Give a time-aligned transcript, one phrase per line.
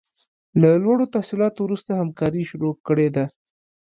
[0.61, 3.23] له لوړو تحصیلاتو وروسته همکاري شروع کړې ده.